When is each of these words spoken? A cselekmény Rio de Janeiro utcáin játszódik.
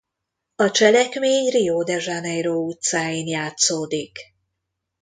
A 0.55 0.71
cselekmény 0.71 1.49
Rio 1.49 1.83
de 1.83 1.97
Janeiro 2.01 2.53
utcáin 2.59 3.27
játszódik. 3.27 4.17